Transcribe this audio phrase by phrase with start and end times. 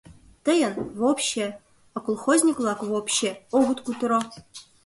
[0.45, 1.45] Тыйын— «вообще»,
[1.95, 4.19] а колхозник-влак «вообще» огыт кутыро.